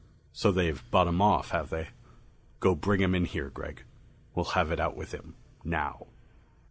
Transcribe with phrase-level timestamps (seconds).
[0.33, 1.89] "So they've bought him off, have they?
[2.59, 3.83] Go bring him in here, Gregg.
[4.33, 6.07] We'll have it out with him now."